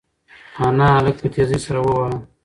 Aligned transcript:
انا 0.65 0.85
هلک 0.95 1.15
په 1.21 1.27
تېزۍ 1.33 1.59
سره 1.65 1.79
وواهه. 1.81 2.17